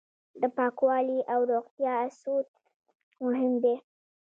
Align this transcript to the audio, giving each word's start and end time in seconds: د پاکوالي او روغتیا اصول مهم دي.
د 0.41 0.43
پاکوالي 0.57 1.19
او 1.33 1.39
روغتیا 1.51 1.91
اصول 2.07 2.43
مهم 3.25 3.53
دي. 3.63 3.75